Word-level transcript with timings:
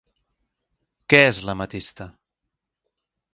Què 1.13 1.19
és 1.25 1.41
l'ametista? 1.49 2.09